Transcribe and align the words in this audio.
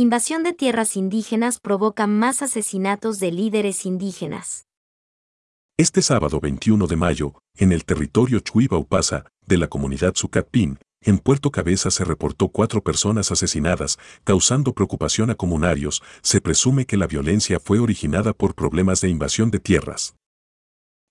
Invasión 0.00 0.44
de 0.44 0.52
tierras 0.52 0.96
indígenas 0.96 1.58
provoca 1.58 2.06
más 2.06 2.40
asesinatos 2.40 3.18
de 3.18 3.32
líderes 3.32 3.84
indígenas. 3.84 4.68
Este 5.76 6.02
sábado 6.02 6.38
21 6.38 6.86
de 6.86 6.94
mayo, 6.94 7.40
en 7.56 7.72
el 7.72 7.84
territorio 7.84 8.38
Chuibaupasa, 8.38 9.24
de 9.44 9.56
la 9.56 9.66
comunidad 9.66 10.12
Sucatpín, 10.14 10.78
en 11.00 11.18
Puerto 11.18 11.50
Cabeza 11.50 11.90
se 11.90 12.04
reportó 12.04 12.46
cuatro 12.46 12.80
personas 12.80 13.32
asesinadas, 13.32 13.98
causando 14.22 14.72
preocupación 14.72 15.30
a 15.30 15.34
comunarios. 15.34 16.00
Se 16.22 16.40
presume 16.40 16.86
que 16.86 16.96
la 16.96 17.08
violencia 17.08 17.58
fue 17.58 17.80
originada 17.80 18.32
por 18.34 18.54
problemas 18.54 19.00
de 19.00 19.08
invasión 19.08 19.50
de 19.50 19.58
tierras. 19.58 20.14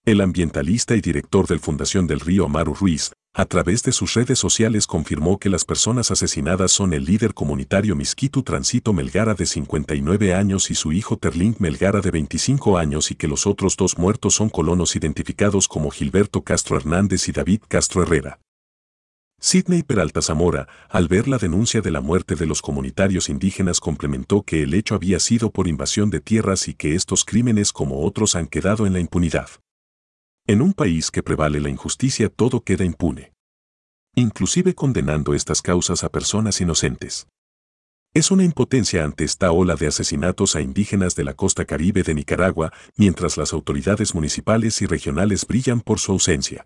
El 0.05 0.21
ambientalista 0.21 0.95
y 0.95 1.01
director 1.01 1.45
del 1.45 1.59
Fundación 1.59 2.07
del 2.07 2.21
Río 2.21 2.45
Amaru 2.45 2.73
Ruiz, 2.73 3.11
a 3.37 3.45
través 3.45 3.83
de 3.83 3.91
sus 3.91 4.15
redes 4.15 4.39
sociales 4.39 4.87
confirmó 4.87 5.37
que 5.37 5.51
las 5.51 5.63
personas 5.63 6.09
asesinadas 6.09 6.71
son 6.71 6.91
el 6.91 7.05
líder 7.05 7.35
comunitario 7.35 7.95
Misquitu 7.95 8.41
Transito 8.41 8.93
Melgara 8.93 9.35
de 9.35 9.45
59 9.45 10.33
años 10.33 10.71
y 10.71 10.75
su 10.75 10.91
hijo 10.91 11.17
Terlink 11.17 11.59
Melgara 11.59 12.01
de 12.01 12.09
25 12.09 12.79
años 12.79 13.11
y 13.11 13.15
que 13.15 13.27
los 13.27 13.45
otros 13.45 13.77
dos 13.77 13.99
muertos 13.99 14.33
son 14.33 14.49
colonos 14.49 14.95
identificados 14.95 15.67
como 15.67 15.91
Gilberto 15.91 16.41
Castro 16.41 16.77
Hernández 16.77 17.29
y 17.29 17.31
David 17.31 17.61
Castro 17.67 18.01
Herrera. 18.01 18.39
Sidney 19.39 19.83
Peralta 19.83 20.23
Zamora, 20.23 20.67
al 20.89 21.07
ver 21.07 21.27
la 21.27 21.37
denuncia 21.37 21.81
de 21.81 21.91
la 21.91 22.01
muerte 22.01 22.33
de 22.33 22.47
los 22.47 22.63
comunitarios 22.63 23.29
indígenas, 23.29 23.79
complementó 23.79 24.41
que 24.41 24.63
el 24.63 24.73
hecho 24.73 24.95
había 24.95 25.19
sido 25.19 25.51
por 25.51 25.67
invasión 25.67 26.09
de 26.09 26.21
tierras 26.21 26.67
y 26.67 26.73
que 26.73 26.95
estos 26.95 27.23
crímenes 27.23 27.71
como 27.71 28.03
otros 28.03 28.35
han 28.35 28.47
quedado 28.47 28.87
en 28.87 28.93
la 28.93 28.99
impunidad. 28.99 29.47
En 30.49 30.61
un 30.61 30.71
país 30.71 31.11
que 31.11 31.23
prevale 31.23 31.59
la 31.59 31.67
injusticia 31.67 32.29
todo 32.29 32.61
queda 32.61 32.85
impune. 32.85 33.33
Inclusive 34.15 34.75
condenando 34.75 35.33
estas 35.33 35.61
causas 35.61 36.05
a 36.05 36.09
personas 36.09 36.61
inocentes. 36.61 37.27
Es 38.13 38.31
una 38.31 38.45
impotencia 38.45 39.03
ante 39.03 39.25
esta 39.25 39.51
ola 39.51 39.75
de 39.75 39.87
asesinatos 39.87 40.55
a 40.55 40.61
indígenas 40.61 41.17
de 41.17 41.25
la 41.25 41.33
costa 41.33 41.65
caribe 41.65 42.01
de 42.01 42.13
Nicaragua, 42.13 42.71
mientras 42.95 43.35
las 43.35 43.51
autoridades 43.51 44.15
municipales 44.15 44.81
y 44.81 44.85
regionales 44.85 45.45
brillan 45.45 45.81
por 45.81 45.99
su 45.99 46.13
ausencia. 46.13 46.65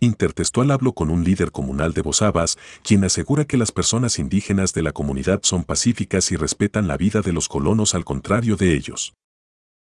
Intertextual 0.00 0.70
hablo 0.70 0.94
con 0.94 1.10
un 1.10 1.22
líder 1.22 1.52
comunal 1.52 1.92
de 1.92 2.00
Bozabas, 2.00 2.56
quien 2.82 3.04
asegura 3.04 3.44
que 3.44 3.58
las 3.58 3.72
personas 3.72 4.18
indígenas 4.18 4.72
de 4.72 4.80
la 4.80 4.92
comunidad 4.92 5.40
son 5.42 5.64
pacíficas 5.64 6.32
y 6.32 6.36
respetan 6.36 6.88
la 6.88 6.96
vida 6.96 7.20
de 7.20 7.34
los 7.34 7.46
colonos 7.46 7.94
al 7.94 8.06
contrario 8.06 8.56
de 8.56 8.74
ellos. 8.74 9.12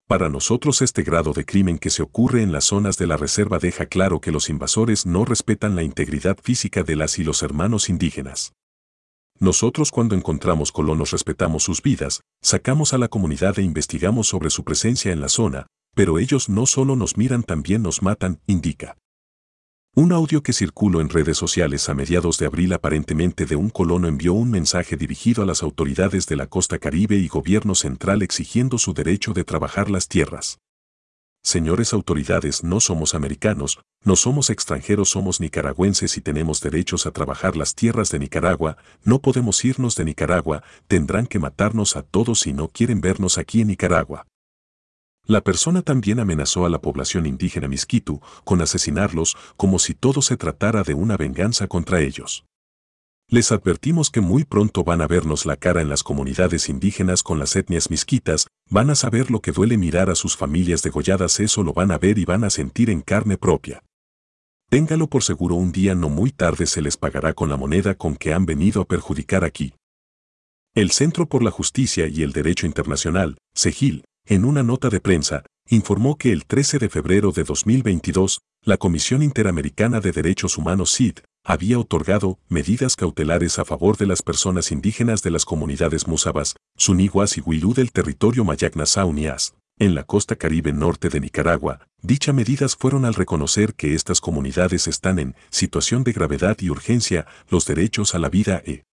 Para 0.10 0.28
nosotros 0.28 0.82
este 0.82 1.04
grado 1.04 1.34
de 1.34 1.46
crimen 1.46 1.78
que 1.78 1.92
se 1.92 2.02
ocurre 2.02 2.42
en 2.42 2.52
las 2.52 2.64
zonas 2.64 2.98
de 2.98 3.06
la 3.06 3.16
reserva 3.16 3.60
deja 3.60 3.86
claro 3.86 4.20
que 4.20 4.32
los 4.32 4.50
invasores 4.50 5.06
no 5.06 5.24
respetan 5.24 5.76
la 5.76 5.84
integridad 5.84 6.36
física 6.42 6.82
de 6.82 6.96
las 6.96 7.20
y 7.20 7.24
los 7.24 7.44
hermanos 7.44 7.90
indígenas. 7.90 8.54
Nosotros 9.38 9.92
cuando 9.92 10.16
encontramos 10.16 10.72
colonos 10.72 11.12
respetamos 11.12 11.62
sus 11.62 11.84
vidas, 11.84 12.22
sacamos 12.42 12.94
a 12.94 12.98
la 12.98 13.08
comunidad 13.08 13.60
e 13.60 13.62
investigamos 13.62 14.28
sobre 14.28 14.50
su 14.50 14.64
presencia 14.64 15.12
en 15.12 15.22
la 15.22 15.30
zona, 15.30 15.68
pero 15.94 16.18
ellos 16.18 16.50
no 16.50 16.66
solo 16.66 16.96
nos 16.96 17.16
miran 17.16 17.44
también 17.44 17.84
nos 17.84 18.02
matan, 18.02 18.40
indica. 18.48 18.98
Un 19.96 20.14
audio 20.14 20.44
que 20.44 20.54
circuló 20.54 21.02
en 21.02 21.10
redes 21.10 21.38
sociales 21.38 21.90
a 21.90 21.96
mediados 21.96 22.38
de 22.38 22.46
abril 22.46 22.74
aparentemente 22.74 23.46
de 23.46 23.56
un 23.56 23.70
colono 23.70 24.08
envió 24.08 24.34
un 24.34 24.52
mensaje 24.52 24.96
dirigido 24.96 25.44
a 25.44 25.46
las 25.46 25.64
autoridades 25.64 26.28
de 26.28 26.36
la 26.36 26.48
costa 26.48 26.78
caribe 26.78 27.18
y 27.18 27.28
gobierno 27.28 27.74
central 27.74 28.22
exigiendo 28.22 28.78
su 28.78 28.94
derecho 28.94 29.34
de 29.34 29.44
trabajar 29.44 29.90
las 29.90 30.08
tierras. 30.08 30.60
Señores 31.44 31.92
autoridades, 31.94 32.64
no 32.64 32.80
somos 32.80 33.16
americanos, 33.16 33.80
no 34.04 34.16
somos 34.16 34.50
extranjeros, 34.50 35.10
somos 35.10 35.40
nicaragüenses 35.40 36.18
y 36.18 36.22
tenemos 36.22 36.62
derechos 36.62 37.08
a 37.08 37.12
trabajar 37.12 37.58
las 37.58 37.74
tierras 37.74 38.12
de 38.12 38.20
Nicaragua, 38.20 38.78
no 39.04 39.20
podemos 39.20 39.66
irnos 39.66 39.96
de 39.96 40.06
Nicaragua, 40.06 40.64
tendrán 40.88 41.26
que 41.26 41.40
matarnos 41.40 41.96
a 41.96 42.04
todos 42.04 42.42
si 42.42 42.54
no 42.54 42.68
quieren 42.68 43.02
vernos 43.02 43.38
aquí 43.38 43.62
en 43.62 43.70
Nicaragua. 43.70 44.28
La 45.30 45.42
persona 45.42 45.84
también 45.84 46.20
amenazó 46.20 46.66
a 46.66 46.70
la 46.70 46.82
población 46.82 47.28
indígena 47.28 47.68
Misquitu 47.68 48.20
con 48.44 48.64
asesinarlos 48.64 49.38
como 49.58 49.78
si 49.78 49.94
todo 49.94 50.24
se 50.24 50.38
tratara 50.38 50.82
de 50.82 50.96
una 50.96 51.18
venganza 51.18 51.68
contra 51.68 52.02
ellos. 52.02 52.46
Les 53.28 53.52
advertimos 53.52 54.10
que 54.10 54.22
muy 54.22 54.44
pronto 54.44 54.84
van 54.84 55.02
a 55.02 55.08
vernos 55.08 55.46
la 55.46 55.56
cara 55.56 55.82
en 55.82 55.90
las 55.90 56.02
comunidades 56.02 56.68
indígenas 56.68 57.22
con 57.22 57.38
las 57.38 57.56
etnias 57.56 57.92
misquitas, 57.92 58.48
van 58.72 58.90
a 58.90 58.96
saber 58.96 59.30
lo 59.30 59.40
que 59.40 59.52
duele 59.52 59.78
mirar 59.78 60.10
a 60.10 60.16
sus 60.16 60.36
familias 60.36 60.82
degolladas, 60.82 61.40
eso 61.40 61.62
lo 61.62 61.74
van 61.74 61.92
a 61.92 62.00
ver 62.00 62.18
y 62.18 62.26
van 62.26 62.44
a 62.44 62.50
sentir 62.50 62.90
en 62.90 63.02
carne 63.02 63.38
propia. 63.38 63.84
Téngalo 64.72 65.12
por 65.12 65.22
seguro 65.22 65.54
un 65.54 65.72
día 65.72 65.94
no 65.94 66.10
muy 66.10 66.32
tarde 66.32 66.66
se 66.66 66.82
les 66.82 66.98
pagará 66.98 67.34
con 67.34 67.50
la 67.50 67.56
moneda 67.56 67.94
con 67.94 68.16
que 68.16 68.34
han 68.34 68.48
venido 68.48 68.82
a 68.82 68.86
perjudicar 68.86 69.44
aquí. 69.44 69.76
El 70.74 70.90
Centro 70.90 71.30
por 71.30 71.44
la 71.44 71.52
Justicia 71.52 72.08
y 72.08 72.24
el 72.24 72.32
Derecho 72.32 72.66
Internacional, 72.66 73.38
CEGIL, 73.56 74.06
en 74.30 74.46
una 74.46 74.62
nota 74.62 74.90
de 74.90 75.00
prensa, 75.00 75.44
informó 75.68 76.16
que 76.16 76.32
el 76.32 76.46
13 76.46 76.78
de 76.78 76.90
febrero 76.90 77.32
de 77.32 77.44
2022, 77.44 78.42
la 78.64 78.78
Comisión 78.78 79.24
Interamericana 79.24 80.02
de 80.02 80.12
Derechos 80.12 80.56
Humanos 80.56 80.94
CID 80.96 81.18
había 81.44 81.80
otorgado 81.80 82.38
medidas 82.48 82.96
cautelares 82.96 83.58
a 83.58 83.66
favor 83.66 83.98
de 83.98 84.06
las 84.06 84.22
personas 84.22 84.72
indígenas 84.72 85.24
de 85.24 85.32
las 85.32 85.46
comunidades 85.46 86.08
musabas, 86.08 86.58
suniguas 86.78 87.38
y 87.38 87.42
huilú 87.44 87.74
del 87.74 87.92
territorio 87.92 88.44
Mayagna 88.46 88.86
Saunias, 88.86 89.56
en 89.80 89.96
la 89.96 90.04
costa 90.04 90.36
caribe 90.36 90.74
norte 90.74 91.10
de 91.10 91.22
Nicaragua. 91.22 91.88
Dichas 92.04 92.36
medidas 92.36 92.76
fueron 92.76 93.06
al 93.06 93.16
reconocer 93.16 93.74
que 93.74 93.96
estas 93.96 94.22
comunidades 94.22 94.88
están 94.88 95.18
en 95.18 95.36
situación 95.50 96.04
de 96.04 96.12
gravedad 96.12 96.56
y 96.60 96.70
urgencia, 96.70 97.26
los 97.50 97.66
derechos 97.66 98.14
a 98.14 98.20
la 98.20 98.30
vida 98.30 98.62
e 98.64 98.84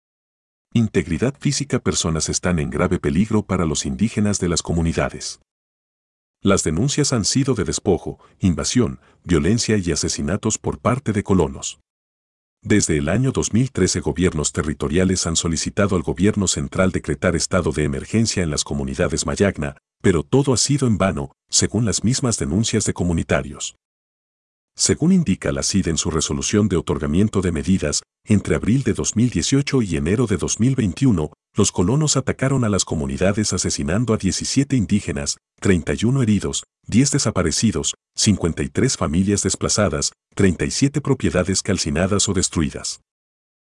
integridad 0.76 1.34
física 1.38 1.78
personas 1.78 2.28
están 2.28 2.59
en 2.59 2.69
grave 2.69 2.98
peligro 2.98 3.42
para 3.42 3.64
los 3.64 3.87
indígenas 3.87 4.38
de 4.41 4.48
las 4.48 4.62
comunidades. 4.62 5.41
Las 6.42 6.64
denuncias 6.64 7.14
han 7.14 7.25
sido 7.25 7.54
de 7.54 7.64
despojo, 7.64 8.19
invasión, 8.41 9.00
violencia 9.25 9.78
y 9.78 9.91
asesinatos 9.91 10.59
por 10.59 10.78
parte 10.78 11.12
de 11.12 11.22
colonos. 11.22 11.81
Desde 12.62 12.98
el 12.98 13.09
año 13.09 13.32
2013 13.32 14.00
gobiernos 14.00 14.53
territoriales 14.53 15.26
han 15.26 15.36
solicitado 15.36 15.97
al 15.97 16.03
gobierno 16.03 16.47
central 16.47 16.91
decretar 16.91 17.36
estado 17.36 17.72
de 17.72 17.84
emergencia 17.84 18.42
en 18.42 18.50
las 18.50 18.65
comunidades 18.65 19.25
Mayagna, 19.25 19.78
pero 20.03 20.25
todo 20.25 20.53
ha 20.53 20.56
sido 20.59 20.86
en 20.86 20.98
vano, 20.98 21.32
según 21.48 21.86
las 21.86 22.04
mismas 22.04 22.38
denuncias 22.38 22.84
de 22.84 22.92
comunitarios. 22.92 23.76
Según 24.78 25.10
indica 25.10 25.53
la 25.53 25.62
CID 25.62 25.88
en 25.88 25.97
su 25.97 26.10
resolución 26.10 26.69
de 26.69 26.76
otorgamiento 26.76 27.41
de 27.41 27.50
medidas, 27.50 28.03
entre 28.26 28.56
abril 28.56 28.82
de 28.82 28.92
2018 28.92 29.81
y 29.81 29.97
enero 29.97 30.26
de 30.26 30.37
2021, 30.37 31.32
los 31.56 31.72
colonos 31.72 32.19
atacaron 32.19 32.62
a 32.62 32.69
las 32.69 32.84
comunidades 32.84 33.54
asesinando 33.54 34.12
a 34.12 34.19
17 34.19 34.76
indígenas, 34.76 35.38
31 35.60 36.22
heridos, 36.22 36.65
10 36.88 37.12
desaparecidos, 37.12 37.94
53 38.16 38.97
familias 38.98 39.42
desplazadas, 39.42 40.12
37 40.34 41.00
propiedades 41.00 41.62
calcinadas 41.62 42.28
o 42.28 42.34
destruidas. 42.34 43.00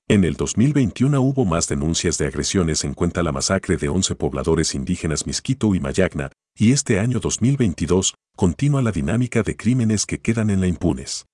En 0.10 0.24
el 0.24 0.36
2021 0.36 1.20
hubo 1.20 1.44
más 1.44 1.68
denuncias 1.68 2.18
de 2.18 2.28
agresiones 2.28 2.86
en 2.86 2.94
cuenta 2.94 3.24
la 3.24 3.34
masacre 3.34 3.76
de 3.76 3.90
11 3.90 4.16
pobladores 4.16 4.74
indígenas 4.74 5.28
Misquito 5.28 5.76
y 5.76 5.82
Mayagna, 5.82 6.32
y 6.58 6.72
este 6.72 7.02
año 7.02 7.20
2022 7.20 8.16
continúa 8.38 8.82
la 8.82 8.94
dinámica 8.94 9.44
de 9.44 9.58
crímenes 9.58 10.06
que 10.06 10.20
quedan 10.20 10.50
en 10.50 10.62
la 10.62 10.68
impunes. 10.68 11.26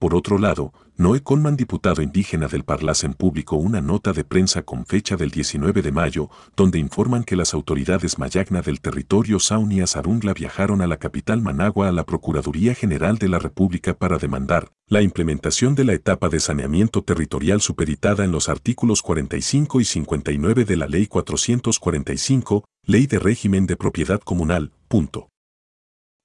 Por 0.00 0.14
otro 0.14 0.38
lado, 0.38 0.72
Noé 0.96 1.22
Conman, 1.22 1.56
diputado 1.56 2.00
indígena 2.00 2.48
del 2.48 2.64
Parlacen, 2.64 3.12
publicó 3.12 3.56
una 3.56 3.82
nota 3.82 4.14
de 4.14 4.24
prensa 4.24 4.62
con 4.62 4.86
fecha 4.86 5.18
del 5.18 5.30
19 5.30 5.82
de 5.82 5.92
mayo, 5.92 6.30
donde 6.56 6.78
informan 6.78 7.22
que 7.22 7.36
las 7.36 7.52
autoridades 7.52 8.18
mayagna 8.18 8.62
del 8.62 8.80
territorio 8.80 9.38
Saunia 9.38 9.86
Sarungla 9.86 10.32
viajaron 10.32 10.80
a 10.80 10.86
la 10.86 10.96
capital 10.96 11.42
Managua 11.42 11.88
a 11.88 11.92
la 11.92 12.06
Procuraduría 12.06 12.74
General 12.74 13.18
de 13.18 13.28
la 13.28 13.38
República 13.38 13.92
para 13.92 14.16
demandar 14.16 14.70
la 14.88 15.02
implementación 15.02 15.74
de 15.74 15.84
la 15.84 15.92
etapa 15.92 16.30
de 16.30 16.40
saneamiento 16.40 17.02
territorial 17.02 17.60
supeditada 17.60 18.24
en 18.24 18.32
los 18.32 18.48
artículos 18.48 19.02
45 19.02 19.82
y 19.82 19.84
59 19.84 20.64
de 20.64 20.76
la 20.78 20.86
Ley 20.86 21.08
445, 21.08 22.64
Ley 22.86 23.06
de 23.06 23.18
Régimen 23.18 23.66
de 23.66 23.76
Propiedad 23.76 24.20
Comunal, 24.20 24.72
punto. 24.88 25.28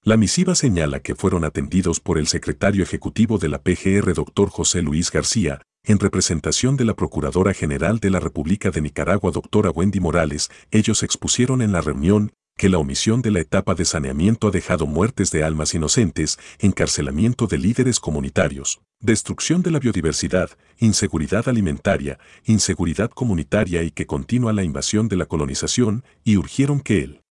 La 0.07 0.17
misiva 0.17 0.53
señala 0.53 0.99
que 0.99 1.15
fueron 1.15 1.43
atendidos 1.45 1.99
por 1.99 2.19
el 2.19 2.27
secretario 2.27 2.83
ejecutivo 2.83 3.39
de 3.39 3.49
la 3.49 3.63
PGR, 3.63 4.13
doctor 4.13 4.51
José 4.51 4.83
Luis 4.83 5.09
García, 5.09 5.63
en 5.83 5.97
representación 5.97 6.77
de 6.77 6.85
la 6.85 6.93
Procuradora 6.93 7.55
General 7.55 7.97
de 7.97 8.11
la 8.11 8.19
República 8.19 8.69
de 8.69 8.81
Nicaragua, 8.81 9.31
doctora 9.31 9.71
Wendy 9.71 9.99
Morales. 9.99 10.51
Ellos 10.69 11.01
expusieron 11.01 11.63
en 11.63 11.71
la 11.71 11.81
reunión 11.81 12.33
que 12.55 12.69
la 12.69 12.77
omisión 12.77 13.23
de 13.23 13.31
la 13.31 13.39
etapa 13.39 13.73
de 13.73 13.83
saneamiento 13.83 14.49
ha 14.49 14.51
dejado 14.51 14.85
muertes 14.85 15.31
de 15.31 15.43
almas 15.43 15.73
inocentes, 15.73 16.37
encarcelamiento 16.59 17.47
de 17.47 17.57
líderes 17.57 17.99
comunitarios, 17.99 18.81
destrucción 18.99 19.63
de 19.63 19.71
la 19.71 19.79
biodiversidad, 19.79 20.51
inseguridad 20.77 21.49
alimentaria, 21.49 22.19
inseguridad 22.43 23.09
comunitaria 23.09 23.81
y 23.81 23.89
que 23.89 24.05
continúa 24.05 24.53
la 24.53 24.63
invasión 24.63 25.07
de 25.07 25.15
la 25.15 25.25
colonización, 25.25 26.03
y 26.23 26.37
urgieron 26.37 26.79
que 26.79 26.99
el 26.99 27.24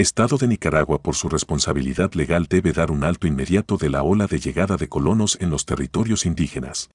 Estado 0.00 0.38
de 0.38 0.48
Nicaragua 0.48 1.02
por 1.02 1.14
su 1.14 1.28
responsabilidad 1.28 2.14
legal 2.14 2.46
debe 2.48 2.72
dar 2.72 2.90
un 2.90 3.04
alto 3.04 3.26
inmediato 3.26 3.76
de 3.76 3.90
la 3.90 4.02
ola 4.02 4.26
de 4.26 4.40
llegada 4.40 4.78
de 4.78 4.88
colonos 4.88 5.36
en 5.42 5.50
los 5.50 5.66
territorios 5.66 6.24
indígenas. 6.24 6.88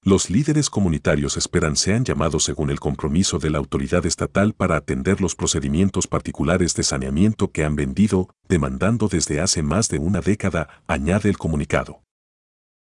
Los 0.00 0.30
líderes 0.30 0.70
comunitarios 0.70 1.36
esperan 1.36 1.74
sean 1.74 2.04
llamados 2.04 2.44
según 2.44 2.70
el 2.70 2.78
compromiso 2.78 3.40
de 3.40 3.50
la 3.50 3.58
autoridad 3.58 4.06
estatal 4.06 4.52
para 4.52 4.76
atender 4.76 5.20
los 5.20 5.34
procedimientos 5.34 6.06
particulares 6.06 6.76
de 6.76 6.84
saneamiento 6.84 7.50
que 7.50 7.64
han 7.64 7.74
vendido, 7.74 8.28
demandando 8.48 9.08
desde 9.08 9.40
hace 9.40 9.64
más 9.64 9.88
de 9.88 9.98
una 9.98 10.20
década, 10.20 10.68
añade 10.86 11.28
el 11.28 11.36
comunicado. 11.36 12.04